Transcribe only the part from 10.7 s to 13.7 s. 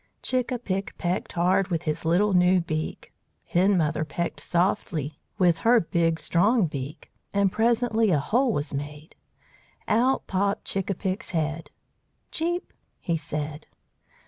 a pick's head. "Cheep!" he said.